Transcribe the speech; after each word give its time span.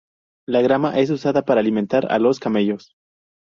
La 0.47 0.61
grama 0.63 0.97
es 0.97 1.11
usada 1.11 1.43
para 1.45 1.59
alimentar 1.61 2.11
a 2.11 2.17
los 2.17 2.39
camellos. 2.39 2.95